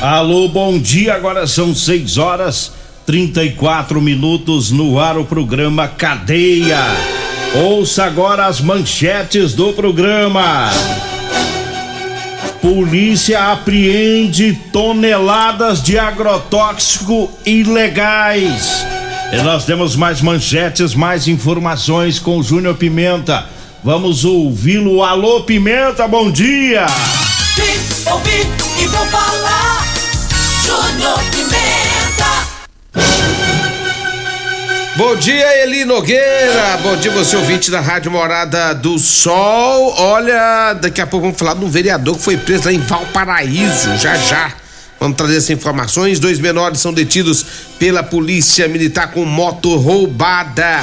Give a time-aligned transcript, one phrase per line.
[0.00, 1.14] Alô, bom dia.
[1.14, 2.72] Agora são 6 horas
[3.04, 6.82] 34 minutos no ar o programa Cadeia.
[7.54, 10.70] Ouça agora as manchetes do programa.
[12.60, 18.84] Polícia apreende toneladas de agrotóxico ilegais.
[19.30, 23.44] E nós temos mais manchetes, mais informações com o Júnior Pimenta.
[23.84, 25.02] Vamos ouvi-lo.
[25.02, 26.86] Alô, Pimenta, bom dia!
[27.54, 28.46] Vim, ouvi
[28.82, 29.86] e vou falar.
[30.64, 31.58] Júnior Pimenta.
[34.96, 36.78] Bom dia, Eli Nogueira.
[36.82, 39.94] Bom dia, você ouvinte da Rádio Morada do Sol.
[39.98, 43.94] Olha, daqui a pouco vamos falar de um vereador que foi preso lá em Valparaíso,
[43.98, 44.52] já já.
[45.00, 46.18] Vamos trazer essas informações.
[46.18, 47.44] Dois menores são detidos
[47.78, 50.80] pela polícia militar com moto roubada.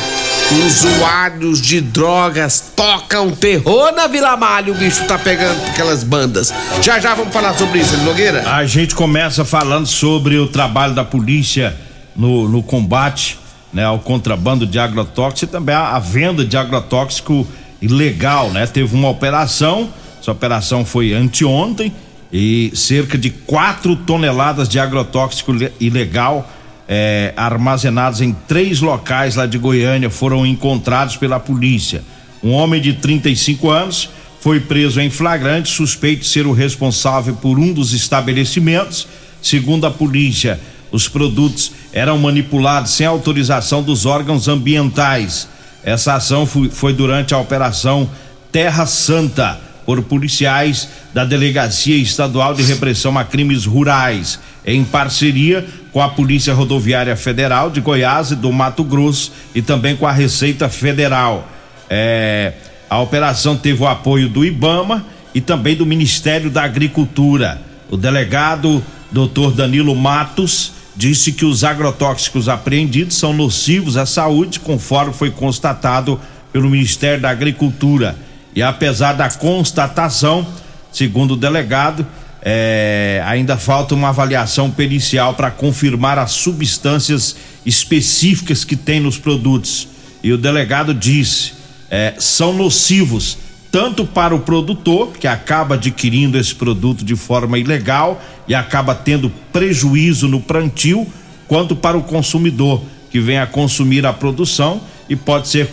[0.66, 4.72] Usuários de drogas tocam terror na Vila Malha.
[4.72, 6.54] O bicho tá pegando aquelas bandas.
[6.82, 8.50] Já já vamos falar sobre isso, Nogueira.
[8.50, 11.76] A gente começa falando sobre o trabalho da polícia
[12.16, 13.38] no, no combate
[13.74, 17.46] né, ao contrabando de agrotóxico e também a, a venda de agrotóxico
[17.82, 18.66] ilegal, né?
[18.66, 19.90] Teve uma operação,
[20.22, 21.94] essa operação foi anteontem
[22.32, 26.50] e cerca de 4 toneladas de agrotóxico ilegal
[26.88, 32.04] é, armazenados em três locais lá de Goiânia foram encontrados pela polícia.
[32.44, 34.10] Um homem de 35 anos
[34.40, 39.08] foi preso em flagrante, suspeito de ser o responsável por um dos estabelecimentos.
[39.42, 40.60] Segundo a polícia,
[40.92, 45.48] os produtos eram manipulados sem autorização dos órgãos ambientais.
[45.84, 48.10] Essa ação foi, foi durante a operação
[48.52, 56.02] Terra Santa por policiais da Delegacia Estadual de Repressão a Crimes Rurais, em parceria com
[56.02, 60.68] a Polícia Rodoviária Federal de Goiás e do Mato Grosso e também com a Receita
[60.68, 61.48] Federal.
[61.90, 62.54] É,
[62.90, 67.62] a operação teve o apoio do IBAMA e também do Ministério da Agricultura.
[67.90, 69.52] O delegado Dr.
[69.56, 76.20] Danilo Matos disse que os agrotóxicos apreendidos são nocivos à saúde, conforme foi constatado
[76.52, 78.16] pelo Ministério da Agricultura.
[78.56, 80.48] E apesar da constatação,
[80.92, 82.08] segundo o delegado,
[82.42, 87.36] é, ainda falta uma avaliação pericial para confirmar as substâncias
[87.66, 89.88] específicas que tem nos produtos.
[90.24, 91.54] E o delegado disse:
[91.92, 93.38] é, são nocivos
[93.76, 99.30] tanto para o produtor, que acaba adquirindo esse produto de forma ilegal e acaba tendo
[99.52, 101.06] prejuízo no plantio,
[101.46, 104.80] quanto para o consumidor, que vem a consumir a produção
[105.10, 105.70] e pode ser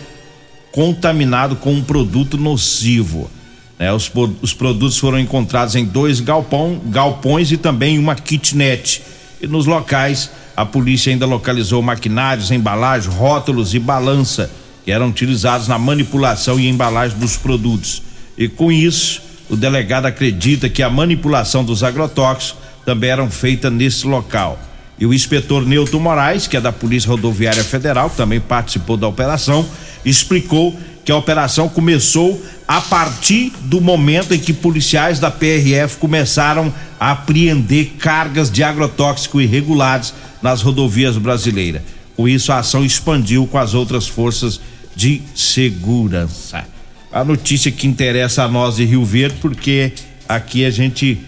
[0.73, 3.29] contaminado com um produto nocivo.
[3.77, 4.11] É, os,
[4.41, 9.01] os, produtos foram encontrados em dois galpão, galpões e também uma kitnet.
[9.39, 14.49] E nos locais, a polícia ainda localizou maquinários, embalagens, rótulos e balança
[14.83, 18.01] que eram utilizados na manipulação e embalagem dos produtos.
[18.37, 24.07] E com isso, o delegado acredita que a manipulação dos agrotóxicos também eram feita nesse
[24.07, 24.59] local.
[24.99, 29.65] E o inspetor Newton Moraes, que é da Polícia Rodoviária Federal, também participou da operação,
[30.05, 36.73] explicou que a operação começou a partir do momento em que policiais da PRF começaram
[36.99, 41.81] a apreender cargas de agrotóxico irregulares nas rodovias brasileiras.
[42.15, 44.61] Com isso, a ação expandiu com as outras forças
[44.95, 46.65] de segurança.
[47.11, 49.91] A notícia que interessa a nós de Rio Verde, porque
[50.27, 51.19] aqui a gente,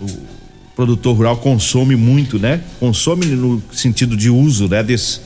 [0.00, 0.06] o
[0.74, 2.60] produtor rural consome muito, né?
[2.78, 4.82] Consome no sentido de uso, né?
[4.82, 5.20] Desse,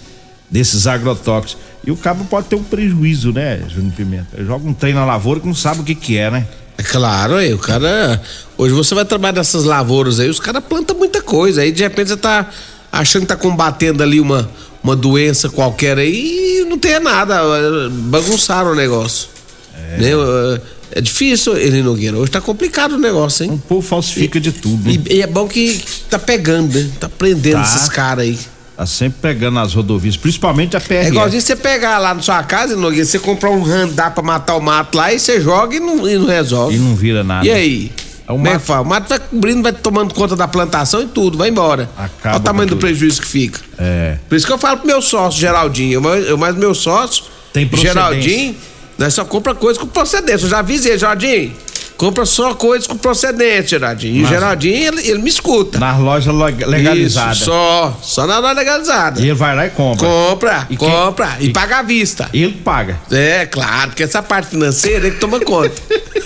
[0.50, 1.62] desses agrotóxicos.
[1.86, 4.42] E o cabo pode ter um prejuízo, né, Júnior Pimenta?
[4.44, 6.46] Joga um trem na lavoura que não sabe o que que é, né?
[6.78, 8.20] É claro, aí, o cara.
[8.56, 11.60] Hoje você vai trabalhar nessas lavouras aí, os caras plantam muita coisa.
[11.62, 12.48] Aí de repente você tá
[12.90, 14.48] achando que tá combatendo ali uma,
[14.82, 17.38] uma doença qualquer aí e não tem nada.
[17.90, 19.28] Bagunçaram o negócio.
[19.92, 19.98] É.
[19.98, 20.60] Né?
[20.96, 22.16] É difícil, ele Nogueira.
[22.16, 23.50] Hoje tá complicado o negócio, hein?
[23.52, 24.88] O povo falsifica de tudo.
[24.88, 25.00] né?
[25.10, 26.88] E, e é bom que tá pegando, né?
[26.98, 27.62] Tá prendendo Tá.
[27.62, 28.38] esses caras aí.
[28.76, 30.94] Tá sempre pegando nas rodovias, principalmente a PR.
[30.94, 34.56] É igualzinho você pegar lá na sua casa, Nogueira, você comprar um randar pra matar
[34.56, 36.74] o mato lá e você joga e não, e não resolve.
[36.74, 37.46] E não vira nada.
[37.46, 37.92] E aí?
[38.26, 38.72] É o é mato-?
[38.72, 41.88] O mato vai cobrindo, vai tomando conta da plantação e tudo, vai embora.
[41.96, 43.60] Acaba Olha o tamanho do prejuízo que fica.
[43.78, 44.18] É.
[44.28, 45.92] Por isso que eu falo pro meu sócio, Geraldinho.
[45.94, 47.70] Eu, mais- eu mais meu sócio, Tem.
[47.74, 48.56] Geraldinho,
[48.98, 50.46] nós só compra coisa com procedência.
[50.46, 51.52] Eu já avisei, Geraldinho.
[51.96, 54.16] Compra só coisas com procedência, Geraldinho.
[54.16, 55.78] E o Mas- Geraldinho, ele, ele me escuta.
[55.78, 57.36] Nas lojas leg- legalizadas.
[57.36, 57.96] Isso, só.
[58.02, 59.20] Só na loja legalizada.
[59.20, 60.06] E ele vai lá e compra.
[60.06, 61.36] Compra, E quem- compra.
[61.38, 62.28] E, e- paga à vista.
[62.34, 62.98] Ele paga.
[63.12, 65.72] É, claro, porque essa parte financeira é que toma conta.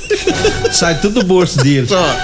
[0.73, 1.87] Sai tudo do bolso dele.
[1.87, 2.17] Só.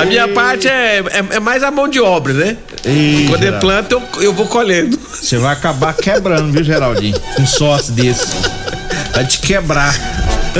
[0.00, 2.56] A minha parte é, é, é mais a mão de obra, né?
[3.28, 4.98] Quando ele planta, eu, eu vou colhendo.
[4.98, 7.16] Você vai acabar quebrando, viu, Geraldinho?
[7.38, 8.26] Um sócio desse.
[9.14, 9.94] Vai te quebrar.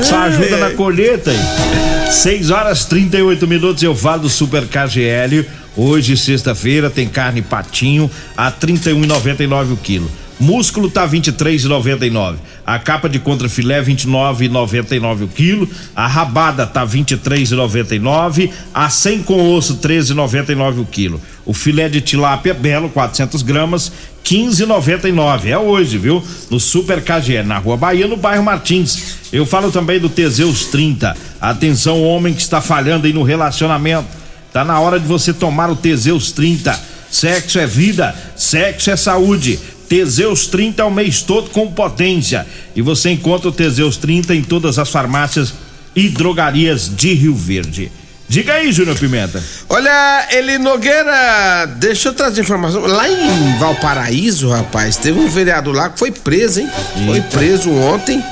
[0.02, 2.12] Só ajuda na colheita aí.
[2.12, 5.46] 6 horas 38 minutos, eu falo do Super KGL.
[5.76, 10.10] Hoje, sexta-feira, tem carne patinho a R$ 31,99 o quilo.
[10.38, 12.36] Músculo tá 23,99.
[12.66, 15.68] A capa de contrafilé 29,99 o quilo.
[15.94, 18.50] A rabada tá 23,99.
[18.72, 21.20] A 100 com osso 13,99 o quilo.
[21.46, 23.92] O filé de tilápia belo 400 gramas
[24.24, 25.46] 15,99.
[25.46, 26.22] É hoje, viu?
[26.50, 29.23] No Super KGL, na Rua Bahia, no bairro Martins.
[29.34, 31.16] Eu falo também do Teseus 30.
[31.40, 34.06] Atenção, homem que está falhando aí no relacionamento.
[34.52, 36.80] Tá na hora de você tomar o Teseus 30.
[37.10, 39.58] Sexo é vida, sexo é saúde.
[39.88, 42.46] Teseus 30 é o mês todo com potência.
[42.76, 45.52] E você encontra o Teseus 30 em todas as farmácias
[45.96, 47.90] e drogarias de Rio Verde.
[48.28, 49.42] Diga aí, Júnior Pimenta.
[49.68, 52.86] Olha, Eli Nogueira, deixa eu trazer informação.
[52.86, 56.70] Lá em Valparaíso, rapaz, teve um vereador lá que foi preso, hein?
[57.04, 58.22] Foi preso ontem.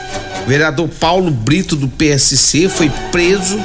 [0.47, 3.59] Vereador Paulo Brito do PSC foi preso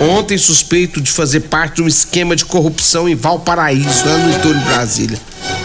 [0.00, 4.58] ontem suspeito de fazer parte de um esquema de corrupção em Valparaíso, lá no entorno
[4.58, 5.18] de Brasília.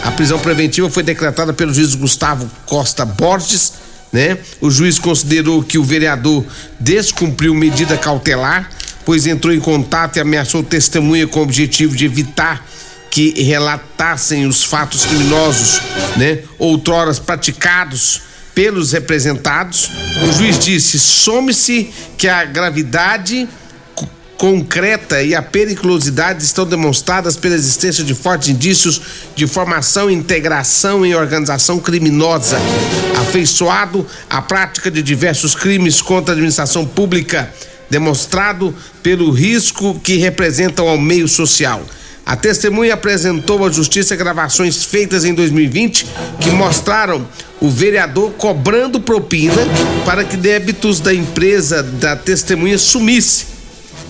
[0.04, 3.74] A prisão preventiva foi decretada pelo juiz Gustavo Costa Borges,
[4.12, 4.38] né?
[4.60, 6.46] O juiz considerou que o vereador
[6.80, 8.70] descumpriu medida cautelar,
[9.06, 12.66] pois entrou em contato e ameaçou testemunha com o objetivo de evitar
[13.10, 15.82] que relatassem os fatos criminosos,
[16.18, 16.40] né?
[16.60, 18.29] Outroras praticados
[18.60, 19.90] pelos representados.
[20.28, 23.48] O juiz disse: some-se que a gravidade
[23.96, 24.06] co-
[24.38, 29.02] concreta e a periculosidade estão demonstradas pela existência de fortes indícios
[29.34, 32.60] de formação e integração em organização criminosa,
[33.22, 37.50] afeiçoado à prática de diversos crimes contra a administração pública,
[37.90, 41.82] demonstrado pelo risco que representam ao meio social.
[42.26, 46.06] A testemunha apresentou à justiça gravações feitas em 2020
[46.40, 47.28] que mostraram
[47.60, 49.62] o vereador cobrando propina
[50.06, 53.46] para que débitos da empresa da testemunha sumisse.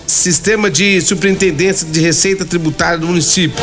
[0.06, 3.56] Sistema de Superintendência de Receita Tributária do município.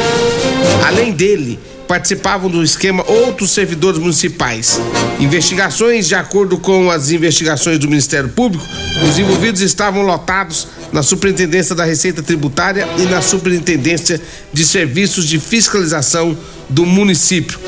[0.85, 4.79] Além dele, participavam do esquema outros servidores municipais.
[5.19, 8.65] Investigações, de acordo com as investigações do Ministério Público,
[9.07, 14.22] os envolvidos estavam lotados na Superintendência da Receita Tributária e na Superintendência
[14.54, 16.38] de Serviços de Fiscalização
[16.69, 17.60] do município.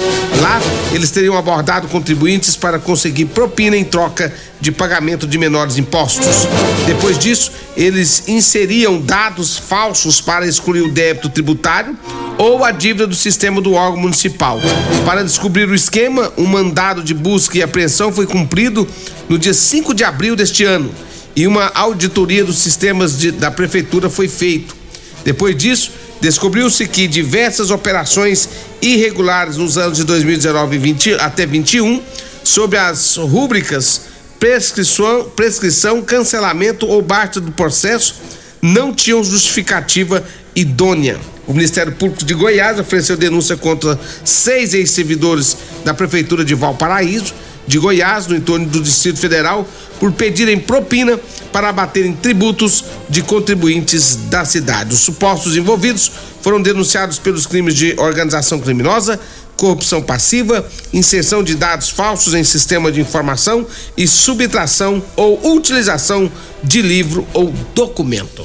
[0.42, 0.62] Lá,
[0.94, 6.48] eles teriam abordado contribuintes para conseguir propina em troca de pagamento de menores impostos.
[6.86, 11.98] Depois disso, eles inseriam dados falsos para excluir o débito tributário
[12.38, 14.60] ou a dívida do sistema do órgão municipal.
[15.06, 18.88] Para descobrir o esquema, um mandado de busca e apreensão foi cumprido
[19.28, 20.90] no dia 5 de abril deste ano
[21.36, 24.76] e uma auditoria dos sistemas de- da prefeitura foi feito.
[25.24, 28.50] Depois disso, descobriu-se que diversas operações
[28.82, 32.02] irregulares nos anos de 2019 e 20 até 21,
[32.44, 34.02] sob as rúbricas
[34.40, 38.16] prescrição, prescrição, cancelamento ou baixa do processo,
[38.62, 40.24] não tinham justificativa
[40.56, 41.20] idônea.
[41.46, 47.34] O Ministério Público de Goiás ofereceu denúncia contra seis ex-servidores da Prefeitura de Valparaíso,
[47.70, 49.66] de Goiás, no entorno do Distrito Federal,
[50.00, 51.20] por pedirem propina
[51.52, 54.96] para abaterem tributos de contribuintes da cidade.
[54.96, 56.12] Os supostos envolvidos
[56.42, 59.20] foram denunciados pelos crimes de organização criminosa,
[59.56, 66.32] corrupção passiva, inserção de dados falsos em sistema de informação e subtração ou utilização
[66.64, 68.44] de livro ou documento.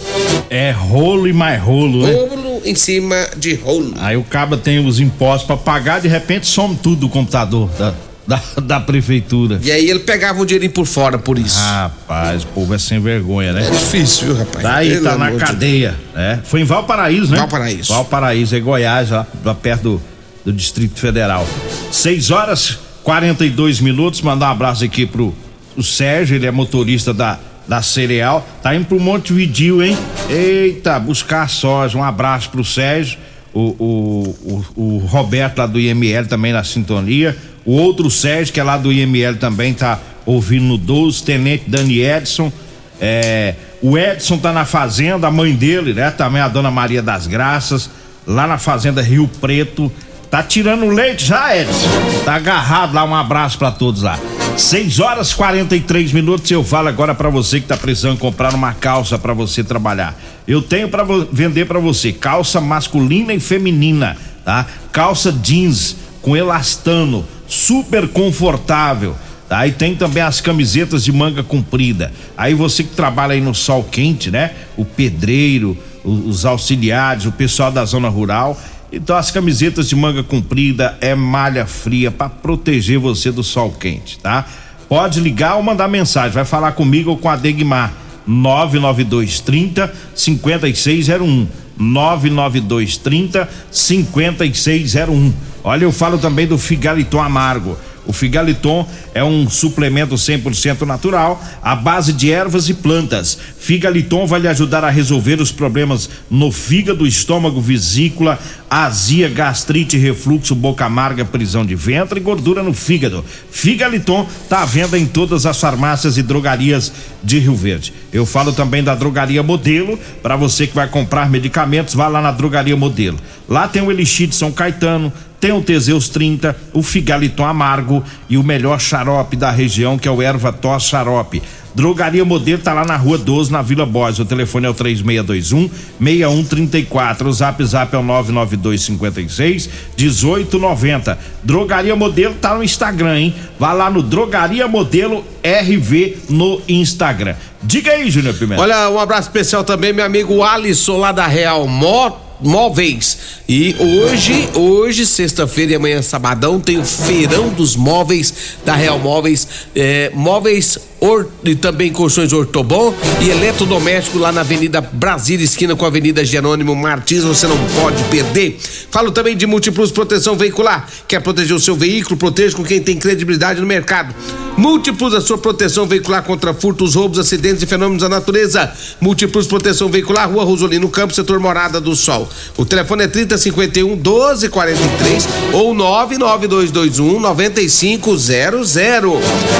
[0.51, 2.13] É rolo e mais rolo, né?
[2.13, 3.95] Rolo em cima de rolo.
[3.97, 7.95] Aí o caba tem os impostos pra pagar, de repente some tudo do computador da,
[8.27, 9.61] da, da prefeitura.
[9.63, 11.59] E aí ele pegava o dinheirinho por fora por isso.
[11.61, 13.67] Rapaz, o povo é sem vergonha, né?
[13.67, 14.63] É difícil, viu, rapaz?
[14.63, 16.41] Daí Pelo tá na amor de cadeia, né?
[16.45, 17.39] Foi em Valparaíso, né?
[17.39, 17.93] Valparaíso.
[17.93, 20.03] Valparaíso, é Goiás, lá, lá perto do,
[20.47, 21.47] do Distrito Federal.
[21.91, 24.23] 6 horas 42 minutos.
[24.23, 25.35] Mandar um abraço aqui pro
[25.77, 29.97] o Sérgio, ele é motorista da da cereal, tá indo pro Montevidil, hein?
[30.29, 31.97] Eita, buscar soja.
[31.97, 33.19] Um abraço pro Sérgio,
[33.53, 37.37] o, o, o, o Roberto lá do IML também na sintonia.
[37.65, 42.01] O outro Sérgio, que é lá do IML também, tá ouvindo no 12, Tenente Dani
[42.01, 42.53] Edson.
[43.01, 46.11] É, o Edson tá na fazenda, a mãe dele, né?
[46.11, 47.91] Também a dona Maria das Graças,
[48.27, 49.91] lá na fazenda Rio Preto.
[50.31, 51.89] Tá tirando leite já, Edson?
[52.25, 54.19] Tá agarrado lá, um abraço para todos lá.
[54.57, 56.51] 6 horas 43 minutos.
[56.51, 60.19] Eu falo agora para você que tá precisando comprar uma calça para você trabalhar.
[60.47, 64.67] Eu tenho para vender para você calça masculina e feminina, tá?
[64.93, 69.15] Calça jeans com elastano, super confortável.
[69.49, 69.59] Tá?
[69.59, 72.13] Aí tem também as camisetas de manga comprida.
[72.37, 74.53] Aí você que trabalha aí no sol quente, né?
[74.77, 78.59] O pedreiro, os auxiliares, o pessoal da zona rural
[78.95, 84.19] então as camisetas de manga comprida é malha fria para proteger você do sol quente,
[84.21, 84.47] tá?
[84.89, 87.93] Pode ligar ou mandar mensagem, vai falar comigo ou com a Degmar
[88.27, 91.49] 99230 5601
[91.79, 95.33] 99230 5601.
[95.63, 97.77] Olha, eu falo também do Figaliton Amargo.
[98.07, 103.39] O Figaliton é um suplemento 100% natural, à base de ervas e plantas.
[103.59, 110.55] Figaliton vai lhe ajudar a resolver os problemas no fígado, estômago, vesícula, azia, gastrite, refluxo,
[110.55, 113.25] boca amarga, prisão de ventre e gordura no fígado.
[113.51, 116.93] Figaliton está à venda em todas as farmácias e drogarias
[117.23, 117.93] de Rio Verde.
[118.13, 122.33] Eu falo também da Drogaria Modelo, para você que vai comprar medicamentos, vá lá na
[122.33, 123.19] Drogaria Modelo.
[123.49, 125.13] Lá tem o Elixir de São Caetano,
[125.45, 130.11] tem o Teseus 30, o Figaliton Amargo e o melhor xarope da região, que é
[130.11, 131.43] o Erva Tos Xarope.
[131.75, 134.21] Drogaria Modelo tá lá na rua 12, na Vila Borges.
[134.21, 135.69] O telefone é o 3621
[136.01, 137.29] 6134.
[137.29, 141.19] O zap zap é o 99256 1890.
[141.43, 143.35] Drogaria Modelo tá no Instagram, hein?
[143.59, 147.35] Vá lá no Drogaria Modelo RV no Instagram.
[147.63, 148.63] Diga aí, Júnior Pimenta.
[148.63, 153.19] Olha, um abraço especial também, meu amigo Alisson lá da Real Moto móveis.
[153.49, 158.33] E hoje, hoje, sexta-feira e amanhã, sabadão, tem o feirão dos móveis
[158.65, 159.49] da Real Móveis.
[159.75, 165.85] É, móveis or, e também colchões Ortobon e eletrodoméstico lá na Avenida Brasília, esquina com
[165.85, 167.23] a Avenida Jerônimo Martins.
[167.23, 168.59] Você não pode perder.
[168.91, 170.89] Falo também de Multiplus Proteção Veicular.
[171.07, 172.17] Quer proteger o seu veículo?
[172.17, 174.15] Proteja com quem tem credibilidade no mercado.
[174.57, 178.73] Múltiplos a sua proteção veicular contra furtos, roubos, acidentes e fenômenos da natureza.
[179.01, 182.29] Múltiplos proteção veicular, Rua Rosolino Campos, setor Morada do Sol.
[182.57, 188.77] O telefone é 3051 1243 ou 99221 9500.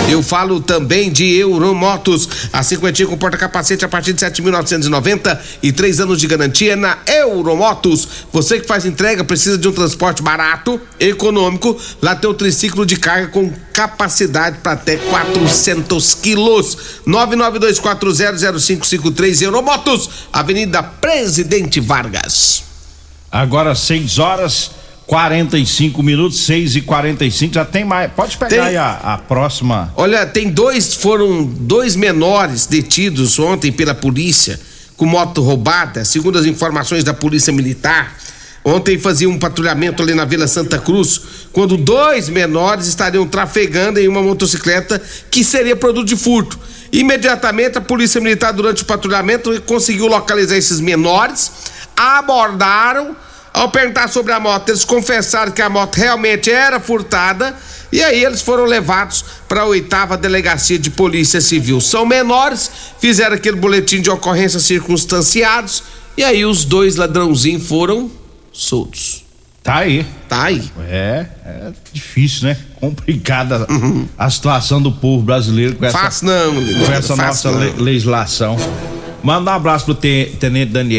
[0.09, 6.01] Eu falo também de Euromotos, a cinquentinha com porta-capacete a partir de 7.990 e três
[6.01, 8.07] anos de garantia na Euromotos.
[8.33, 11.79] Você que faz entrega precisa de um transporte barato, econômico.
[12.01, 16.77] Lá tem o triciclo de carga com capacidade para até 400 quilos.
[17.07, 22.65] 992400553 Euromotos, Avenida Presidente Vargas.
[23.31, 24.71] Agora 6 horas
[25.07, 28.11] 45 minutos, 6 e 45 já tem mais.
[28.13, 28.61] Pode pegar Tem.
[28.61, 29.93] aí a, a próxima.
[29.97, 34.59] Olha, tem dois, foram dois menores detidos ontem pela polícia
[34.97, 38.17] com moto roubada, segundo as informações da Polícia Militar.
[38.65, 41.21] Ontem fazia um patrulhamento ali na Vila Santa Cruz,
[41.53, 46.59] quando dois menores estariam trafegando em uma motocicleta que seria produto de furto.
[46.91, 51.53] Imediatamente a Polícia Militar, durante o patrulhamento, conseguiu localizar esses menores,
[51.95, 53.15] abordaram.
[53.55, 57.55] Ao perguntar sobre a moto, eles confessaram que a moto realmente era furtada
[57.93, 61.81] e aí eles foram levados para a oitava delegacia de polícia civil.
[61.81, 62.69] São menores,
[62.99, 65.85] fizeram aquele boletim de ocorrência circunstanciados
[66.17, 68.11] e aí os dois ladrãozinhos foram
[68.53, 69.23] soltos.
[69.63, 70.05] Tá aí.
[70.29, 70.69] Tá aí.
[70.89, 72.57] É, é difícil, né?
[72.81, 73.67] Complicada
[74.19, 77.61] a situação do povo brasileiro com essa, Fácil não, com essa nossa não.
[77.61, 78.57] le- legislação.
[79.23, 80.97] Manda um abraço pro te- Tenente Dani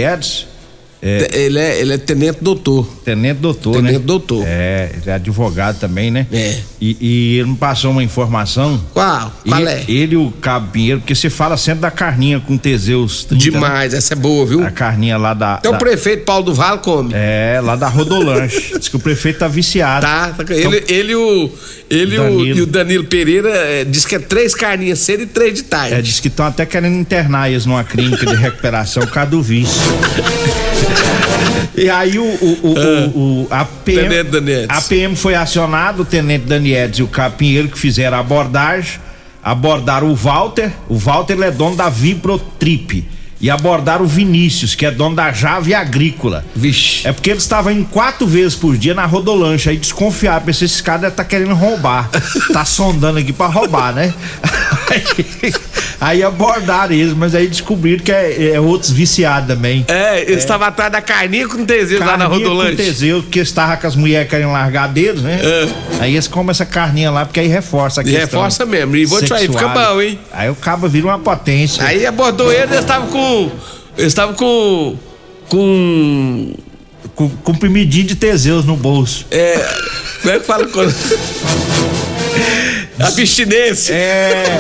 [1.08, 2.88] Edson, Ele é, ele é tenente doutor.
[3.04, 4.00] Tenente Doutor, Tenente né?
[4.00, 4.44] doutor.
[4.48, 6.26] É, ele é advogado também, né?
[6.32, 6.56] É.
[6.82, 8.82] E, e ele me passou uma informação.
[8.94, 9.32] Qual?
[9.48, 9.84] Qual ele, é?
[9.88, 13.52] ele e o Cabo Pinheiro, porque você fala sempre da carninha com Teseus 30, né?
[13.52, 14.66] Demais, essa é boa, viu?
[14.66, 15.58] A carninha lá da.
[15.60, 17.12] Então da- o prefeito Paulo do Vale come.
[17.14, 18.74] É, lá da Rodolanche.
[18.80, 20.06] Diz que o prefeito tá viciado.
[20.06, 21.52] Tá, tá, ele, ele, o,
[21.90, 25.54] ele o- e o Danilo Pereira é, diz que é três carninhas cedo e três
[25.54, 25.94] de tarde.
[25.94, 29.42] É, diz que estão até querendo internar eles numa clínica de recuperação por causa do
[29.44, 29.76] vício.
[31.78, 34.08] E aí o, o, o, o- o- a, PM,
[34.70, 39.00] a PM foi acionado, o Tenente Daniedes e o Capinheiro que fizeram a abordagem,
[39.44, 43.06] abordaram o Walter, o Walter ele é dono da Vibrotrip,
[43.42, 46.46] e abordaram o Vinícius, que é dono da Jave Agrícola.
[46.56, 47.06] Vixe.
[47.06, 50.82] É porque eles estavam indo quatro vezes por dia na rodolancha, aí desconfiaram, pensei, esse
[50.82, 52.10] cara tá querendo roubar.
[52.54, 54.14] tá sondando aqui pra roubar, né?
[56.00, 59.84] Aí, Aí abordaram eles, mas aí descobriram que é, é outros viciados também.
[59.88, 62.78] É, eles estavam atrás da carninha com Teseus lá na Carninha com Rodolante.
[62.78, 65.40] Teseus, porque eles estavam com as mulheres querendo largar deles, né?
[66.00, 68.08] Aí eles comem essa carninha lá, porque aí reforça a É.
[68.08, 68.96] E reforça mesmo.
[68.96, 70.20] E vou te falar, fica bom, hein?
[70.32, 71.84] Aí o cabo vira uma potência.
[71.84, 73.52] Aí abordou ele, eles estavam com.
[73.98, 74.98] Eles estavam com.
[75.50, 76.54] Com.
[77.14, 79.26] Com comprimidinho de Teseus no bolso.
[79.32, 79.66] É.
[80.22, 80.94] Como é que fala quando.
[83.00, 83.94] Abstinência.
[83.94, 84.58] É.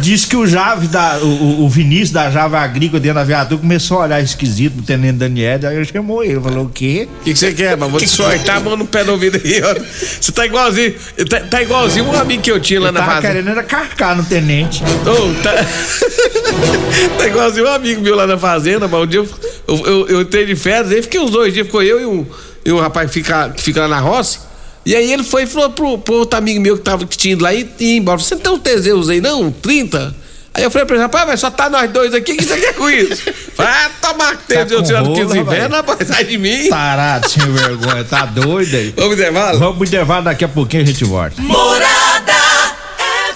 [0.00, 1.18] Diz que o Jave da.
[1.18, 5.14] O, o- Vinícius da Java Agrícola dentro da viatura começou a olhar esquisito pro tenente
[5.18, 7.08] Daniel, aí ele chamou ele, falou o quê?
[7.20, 7.90] O que que você quer, mano?
[7.92, 9.74] Vou te sortar a mão no pé do ouvido aí, ó.
[10.20, 10.94] Você tá igualzinho.
[11.28, 13.32] Tá, tá igualzinho um amigo que eu tinha lá Ele na tava fazenda.
[13.34, 14.82] querendo era carcar no tenente.
[14.84, 15.52] Ô, tá...
[17.18, 19.28] tá igualzinho um amigo meu lá na fazenda, mas um dia eu,
[19.68, 22.26] eu, eu, eu entrei de férias, aí fiquei uns dois dias, ficou eu e um,
[22.64, 24.43] e um rapaz que fica, que fica lá na roça.
[24.86, 27.32] E aí ele foi e falou pro, pro outro amigo meu que, tava, que tinha
[27.32, 28.18] ido lá e ia embora.
[28.18, 29.50] Você não tem um Teseus aí, não?
[29.50, 30.14] 30?
[30.52, 32.56] Aí eu falei pra ele, rapaz, mas só tá nós dois aqui, o que você
[32.56, 33.24] quer com isso?
[33.56, 35.56] Falei, ah, tomar Teseus com tirando rolo, 15 rapaz.
[35.56, 36.68] inverno, rapaz, sai de mim.
[36.68, 38.94] Tarado, sem vergonha, tá doido aí.
[38.96, 39.58] Vamos intervalo?
[39.58, 41.42] Vamos intervalo, daqui a pouquinho a gente volta.
[41.42, 42.32] Morada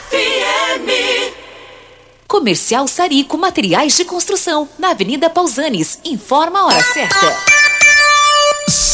[0.08, 1.32] FM.
[2.28, 5.98] Comercial Sarico Materiais de Construção, na Avenida Pausanes.
[6.04, 7.57] Informa a hora certa.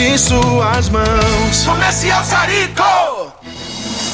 [0.00, 1.64] de suas mãos.
[1.66, 3.19] Comercial Sarico.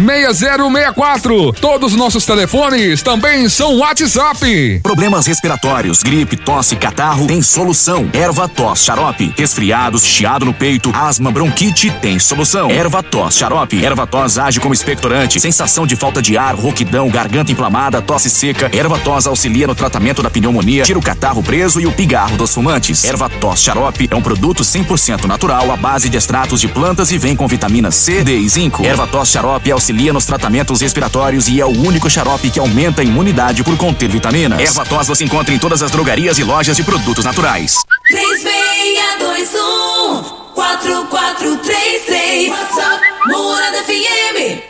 [0.00, 1.52] 6064.
[1.52, 4.80] Todos os nossos telefones também são WhatsApp.
[4.82, 8.08] Problemas respiratórios, gripe, tosse, catarro, tem solução.
[8.12, 9.34] Erva tos, xarope.
[9.36, 12.70] Resfriados, chiado no peito, asma, bronquite, tem solução.
[12.70, 13.84] Erva tos, xarope.
[13.84, 15.38] Erva tos age como expectorante.
[15.38, 18.70] Sensação de falta de ar, rouquidão, garganta inflamada, tosse seca.
[18.74, 22.54] Erva tos auxilia no tratamento da pneumonia, tira o catarro preso e o pigarro dos
[22.54, 23.04] fumantes.
[23.04, 27.18] Erva tos, xarope é um produto 100% natural à base de extratos de plantas e
[27.18, 28.84] vem com vitamina C, D e zinco.
[28.84, 33.04] Erva tos, xarope auxilia nos tratamentos respiratórios e é o único xarope que aumenta a
[33.04, 34.58] imunidade por conter vitaminas.
[34.60, 37.84] Erva tos você encontra em todas as drogarias e lojas de produtos naturais.
[38.08, 40.22] 3621
[40.54, 44.69] 4433 WhatsApp Morada FM.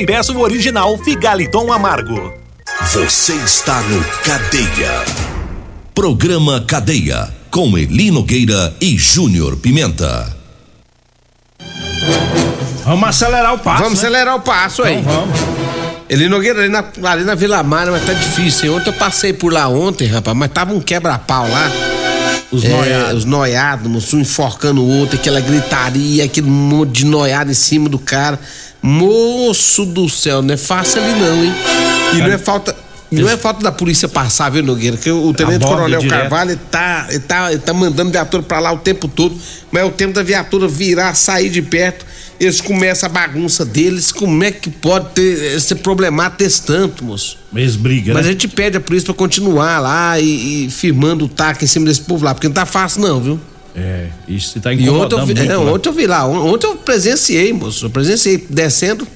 [0.05, 2.33] peça o original Figaliton Amargo.
[2.91, 5.05] Você está no Cadeia.
[5.93, 7.29] Programa Cadeia.
[7.49, 10.35] Com Eli Nogueira e Júnior Pimenta.
[12.85, 13.83] Vamos acelerar o passo.
[13.83, 14.07] Vamos né?
[14.07, 14.99] acelerar o passo aí.
[14.99, 15.39] Então vamos.
[16.09, 18.71] Ele Nogueira ali na, ali na Vila Mara, mas tá difícil.
[18.71, 18.77] hein?
[18.77, 21.71] Ontem eu passei por lá ontem, rapaz, mas tava um quebra-pau lá.
[22.51, 23.13] Os É, noiados.
[23.19, 27.97] Os noiados, um enforcando o outro, aquela gritaria, aquele monte de noiado em cima do
[27.97, 28.39] cara.
[28.81, 31.53] Moço do céu, não é fácil ali não, hein?
[32.15, 32.75] E não é falta.
[33.11, 34.95] Não é falta da polícia passar, viu, Nogueira?
[34.95, 36.21] Que o Tenente Coronel direto.
[36.21, 39.35] Carvalho ele tá, ele, tá, ele tá mandando viatura pra lá o tempo todo,
[39.69, 42.05] mas é o tempo da viatura virar, sair de perto,
[42.43, 44.11] eles começam a bagunça deles.
[44.11, 47.37] Como é que pode ter esse problemático desse tanto, moço?
[48.15, 48.29] Mas né?
[48.29, 51.85] a gente pede a polícia pra continuar lá e, e firmando o taco em cima
[51.85, 53.39] desse povo lá, porque não tá fácil, não, viu?
[53.75, 55.47] É, isso tá E ontem eu, incomodando vi, muito.
[55.49, 55.57] né?
[55.57, 57.85] ontem eu vi lá, on- ontem eu presenciei, moço.
[57.85, 59.07] Eu presenciei descendo,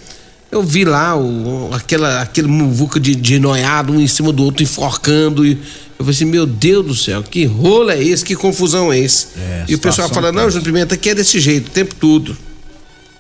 [0.52, 4.64] eu vi lá o, aquela, aquele muvuca de, de noiado, um em cima do outro,
[4.64, 5.46] enforcando.
[5.46, 8.24] E eu falei assim, meu Deus do céu, que rolo é esse?
[8.24, 9.28] Que confusão é esse?
[9.38, 10.50] É, e o pessoal fala, não.
[10.50, 12.38] Júnior Pimenta, aqui é desse jeito, o tempo todo.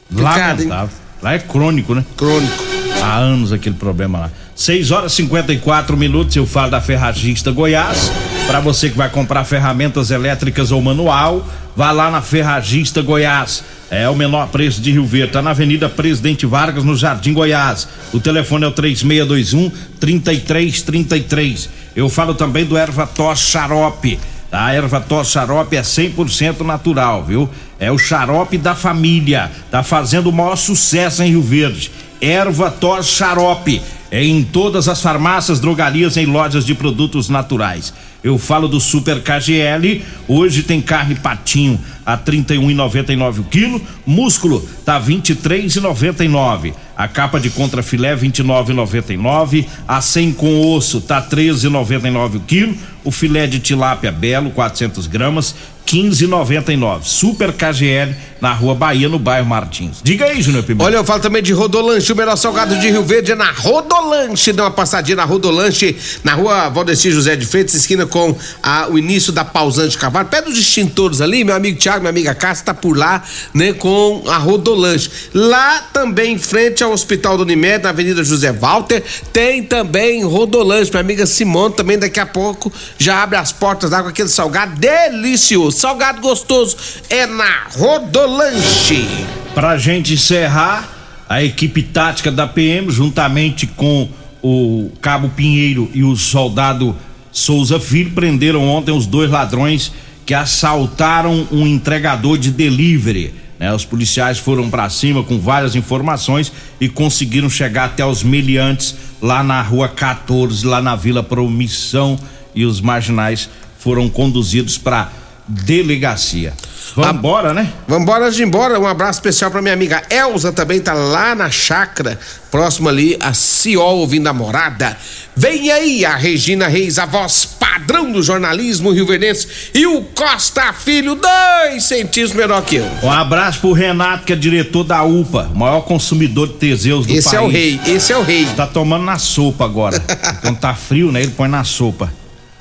[0.10, 0.68] Complicado, hein?
[0.68, 0.98] Lamentável.
[1.22, 2.06] Lá é crônico, né?
[2.16, 2.64] Crônico.
[3.02, 4.32] Há anos aquele problema lá.
[4.56, 8.12] 6 horas e 54 minutos, eu falo da Ferragista Goiás.
[8.48, 13.64] Para você que vai comprar ferramentas elétricas ou manual, vá lá na Ferragista Goiás.
[13.90, 15.34] É o menor preço de Rio Verde.
[15.34, 17.88] Tá na Avenida Presidente Vargas, no Jardim Goiás.
[18.14, 21.70] O telefone é o 3621 3333.
[21.96, 24.20] Eu falo também do Erva Tos Xarope.
[24.56, 27.50] A erva tos xarope é 100% natural, viu?
[27.78, 29.52] É o xarope da família.
[29.70, 31.92] Tá fazendo o maior sucesso em Rio Verde.
[32.22, 33.82] Erva tos xarope.
[34.10, 37.94] É em todas as farmácias, drogarias e lojas de produtos naturais.
[38.24, 40.02] Eu falo do Super KGL.
[40.26, 46.74] Hoje tem carne patinho a 31,99 o quilo, músculo tá 23,99.
[46.98, 53.48] A capa de contrafilé 29,99, a 100 com osso tá 13,99 o quilo, o filé
[53.48, 57.04] de tilápia belo 400 gramas 15,99.
[57.04, 59.98] Super KGL na Rua Bahia no bairro Martins.
[60.04, 60.84] Diga aí, Júnior Pimenta.
[60.86, 64.52] Olha, eu falo também de Rodolanche, o melhor salgado de Rio Verde é na Rodolanche.
[64.54, 68.98] Dá uma passadinha na Rodolanche, na rua Valdeci José de Freitas, esquina com a- o
[68.98, 70.28] início da Pausante Cavalo.
[70.28, 74.38] Pé dos extintores ali, meu amigo Minha amiga Cássia, tá por lá, né, com a
[74.38, 75.10] Rodolanche.
[75.34, 80.92] Lá também, em frente ao Hospital do Unimed, na Avenida José Walter, tem também Rodolanche.
[80.92, 84.80] Minha amiga Simone também daqui a pouco já abre as portas lá com aquele salgado
[84.80, 85.78] delicioso.
[85.78, 86.78] Salgado gostoso
[87.10, 89.08] é na Rodolanche.
[89.54, 90.96] Pra gente encerrar,
[91.28, 94.08] a equipe tática da PM, juntamente com
[94.44, 96.96] o Cabo Pinheiro e o soldado
[97.32, 99.92] Souza Filho, prenderam ontem os dois ladrões
[100.26, 103.34] que assaltaram um entregador de delivery.
[103.60, 103.74] né?
[103.74, 109.44] Os policiais foram pra cima com várias informações e conseguiram chegar até os meliantes lá
[109.44, 112.20] na rua 14, lá na Vila Promissão,
[112.54, 115.12] e os marginais foram conduzidos pra
[115.48, 116.54] delegacia.
[116.96, 117.72] Vambora, né?
[117.88, 118.80] Vambora de embora.
[118.80, 122.18] Um abraço especial pra minha amiga Elza também, tá lá na chácara,
[122.50, 124.96] próximo ali a Ciol, ouvindo a morada.
[125.36, 131.16] Vem aí a Regina Reis, a voz padrão do jornalismo rio-verdense, e o Costa Filho,
[131.16, 132.86] dois centímetros menor que eu.
[133.04, 137.32] Um abraço pro Renato, que é diretor da UPA, maior consumidor de Teseus do Esse
[137.32, 137.42] país.
[137.42, 138.48] é o rei, esse é o rei.
[138.56, 140.00] Tá tomando na sopa agora.
[140.42, 141.22] Quando tá frio, né?
[141.22, 142.12] Ele põe na sopa.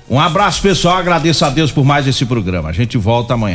[0.08, 0.98] Um abraço, pessoal.
[0.98, 2.68] Agradeço a Deus por mais esse programa.
[2.68, 3.52] A gente volta amanhã.